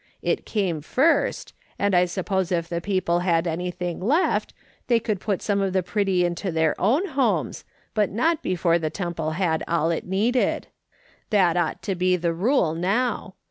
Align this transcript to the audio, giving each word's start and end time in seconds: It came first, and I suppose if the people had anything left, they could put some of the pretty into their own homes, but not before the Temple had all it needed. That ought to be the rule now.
It 0.23 0.47
came 0.47 0.81
first, 0.81 1.53
and 1.77 1.93
I 1.93 2.05
suppose 2.05 2.51
if 2.51 2.67
the 2.67 2.81
people 2.81 3.19
had 3.19 3.45
anything 3.45 3.99
left, 3.99 4.51
they 4.87 4.99
could 4.99 5.19
put 5.19 5.43
some 5.43 5.61
of 5.61 5.73
the 5.73 5.83
pretty 5.83 6.25
into 6.25 6.51
their 6.51 6.73
own 6.81 7.09
homes, 7.09 7.63
but 7.93 8.09
not 8.09 8.41
before 8.41 8.79
the 8.79 8.89
Temple 8.89 9.33
had 9.37 9.63
all 9.67 9.91
it 9.91 10.07
needed. 10.07 10.65
That 11.29 11.55
ought 11.55 11.83
to 11.83 11.93
be 11.93 12.15
the 12.15 12.33
rule 12.33 12.73
now. 12.73 13.35